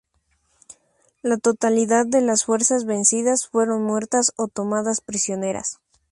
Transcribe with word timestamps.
La 1.21 1.37
totalidad 1.37 2.07
de 2.07 2.21
las 2.21 2.45
fuerzas 2.45 2.85
vencidas 2.85 3.47
fueron 3.47 3.83
muertas 3.83 4.33
o 4.35 4.47
tomadas 4.47 4.99
prisioneras. 4.99 5.77